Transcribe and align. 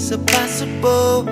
dreams 0.00 0.12
a 0.12 0.18
possible. 0.18 1.24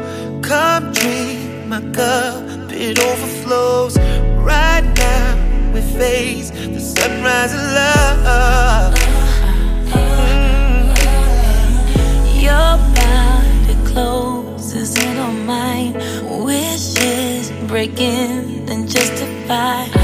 Come 0.43 0.93
dream, 0.93 1.69
my 1.69 1.81
cup, 1.93 2.45
it 2.73 2.99
overflows. 2.99 3.99
Right 4.39 4.85
now, 4.97 5.37
we 5.73 5.81
face 5.81 6.51
the 6.51 6.81
sunrise 6.81 7.55
of 7.55 7.61
love. 7.61 8.95
Mm-hmm. 9.95 10.89
Your 12.41 12.79
body 12.97 13.75
closes 13.91 14.97
in 14.97 15.17
on 15.19 15.47
mine. 15.47 15.95
Wishes 16.45 17.51
breaking, 17.67 18.67
then 18.67 18.87
justify. 18.87 19.98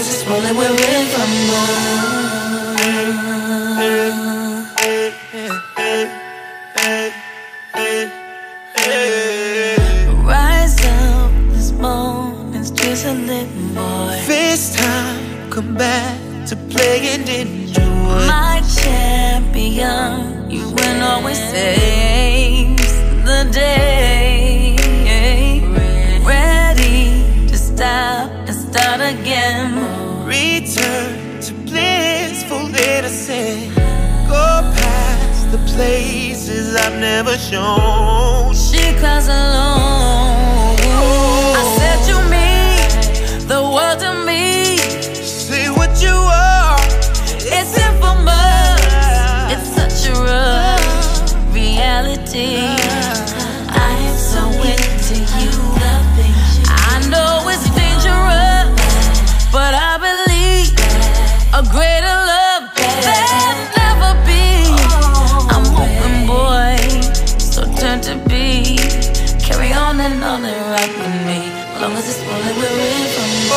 Long 0.00 0.08
as 0.08 0.14
it's 0.14 0.24
rolling, 0.30 0.56
we're 0.56 0.76
for 1.12 1.28
more. 1.48 1.76
Rise 10.24 10.78
up 10.86 11.30
this 11.52 12.70
just 12.70 13.04
a 13.04 13.12
little 13.12 13.74
boy. 13.74 14.24
This 14.26 14.74
time, 14.74 15.50
come 15.50 15.74
back 15.74 16.16
to 16.46 16.56
play 16.56 17.00
and 17.12 17.28
enjoy. 17.28 18.26
My 18.26 18.62
champion, 18.80 20.50
you 20.50 20.66
win 20.70 21.02
always 21.02 21.38
saves 21.38 21.79
innocence. 32.88 33.74
Go 34.28 34.62
past 34.76 35.50
the 35.52 35.58
places 35.74 36.76
I've 36.76 36.98
never 36.98 37.36
shown. 37.36 38.54
She 38.54 38.94
cries 38.98 39.28
alone. 39.28 40.76
I 41.60 41.62
said 41.76 42.00
you 42.10 42.18
mean 42.34 43.48
the 43.48 43.60
world 43.74 43.98
to 44.00 44.12
me. 44.24 44.76
Say 45.22 45.68
what 45.68 46.00
you 46.02 46.14
are. 46.14 46.78
It's 47.56 47.74
infamous. 47.86 48.80
It's 49.52 49.68
such 49.76 50.10
a 50.10 50.14
rough 50.22 51.54
reality. 51.54 52.69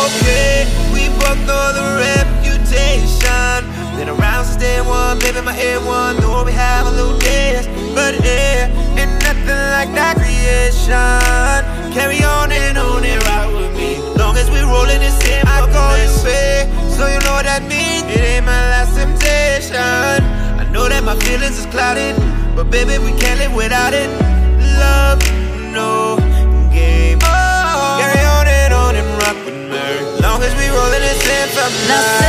Okay, 0.04 0.68
we 0.92 1.08
both 1.16 1.40
know 1.48 1.72
the 1.72 1.86
reputation. 1.96 3.64
Been 3.96 4.10
around 4.10 4.44
since 4.44 4.58
day 4.58 4.82
one, 4.82 5.18
baby, 5.20 5.40
my 5.40 5.54
head 5.54 5.80
one. 5.86 6.18
Though 6.20 6.44
we 6.44 6.52
have 6.52 6.88
a 6.88 6.92
little 6.92 7.18
days, 7.20 7.68
but 7.96 8.20
yeah, 8.20 8.68
ain't 9.00 9.16
nothing 9.24 9.64
like 9.72 9.96
that 9.96 10.20
creation. 10.20 10.92
Carry 11.96 12.22
on 12.22 12.52
and 12.52 12.78
on 12.78 13.06
and 13.06 13.24
ride 13.24 13.48
with 13.56 13.72
me. 13.78 14.04
Long 14.20 14.36
as 14.36 14.52
we 14.52 14.60
rolling 14.60 15.00
the 15.00 15.10
same, 15.24 15.48
I 15.48 15.72
call 15.72 15.96
you 15.96 16.12
babe, 16.20 16.68
so 16.92 17.08
you 17.08 17.20
know 17.24 17.40
what 17.40 17.48
that 17.48 17.64
means. 17.64 18.04
It 18.12 18.20
ain't 18.20 18.46
my 18.46 18.60
last 18.76 19.00
temptation. 19.00 19.80
I 19.80 20.68
know 20.70 20.90
that 20.90 21.06
my 21.06 21.16
feelings 21.24 21.60
is 21.60 21.66
clouded, 21.68 22.20
but 22.58 22.70
baby, 22.70 23.00
we 23.00 23.16
can't 23.16 23.40
live 23.40 23.56
without 23.56 23.94
it. 23.94 24.12
Love, 24.84 25.24
no 25.72 26.20
you 31.72 32.23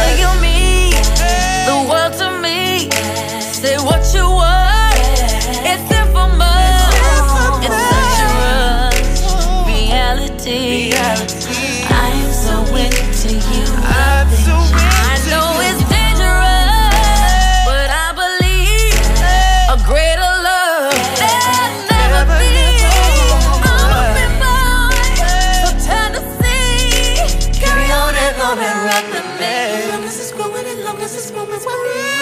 moment, 28.54 28.87
rock 28.87 29.04
the 29.10 29.22
man. 29.41 29.82
As 29.82 29.91
long 29.91 30.04
as 30.04 30.20
it's 30.20 30.32
growing, 30.32 30.66
and 30.66 30.84
long 30.84 31.00
as 31.00 31.15
this 31.15 31.32
moment's. 31.32 32.14